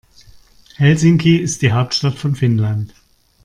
Helsinki 0.77 1.37
ist 1.37 1.61
die 1.61 1.73
Hauptstadt 1.73 2.15
von 2.17 2.35
Finnland. 2.35 2.91